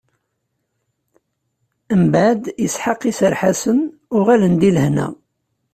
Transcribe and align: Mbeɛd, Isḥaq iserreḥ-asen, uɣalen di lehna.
Mbeɛd, 2.03 2.41
Isḥaq 2.65 3.01
iserreḥ-asen, 3.11 3.79
uɣalen 4.17 4.55
di 4.61 4.69
lehna. 4.75 5.07